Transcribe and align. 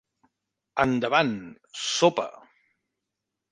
Endavant, 0.83 1.37
sopa. 1.83 2.27